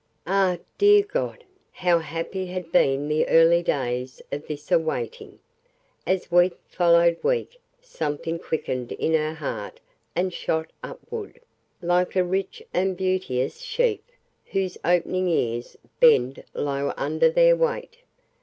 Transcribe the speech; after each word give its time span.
Ah, 0.25 0.57
dear 0.79 1.03
God! 1.03 1.43
How 1.71 1.99
happy 1.99 2.47
had 2.47 2.71
been 2.71 3.07
the 3.07 3.27
early 3.27 3.61
days 3.61 4.19
of 4.31 4.47
this 4.47 4.71
awaiting! 4.71 5.37
As 6.07 6.31
week 6.31 6.57
followed 6.67 7.23
week 7.23 7.61
something 7.83 8.39
quickened 8.39 8.91
in 8.93 9.13
her 9.13 9.35
heart 9.35 9.79
and 10.15 10.33
shot 10.33 10.71
upward, 10.83 11.39
like 11.83 12.15
a 12.15 12.23
rich 12.23 12.63
and 12.73 12.97
beauteous 12.97 13.59
sheaf 13.61 13.99
whose 14.45 14.75
opening 14.83 15.27
ears 15.27 15.77
bend 15.99 16.43
low 16.55 16.95
under 16.97 17.29
their 17.29 17.55
weight. 17.55 17.97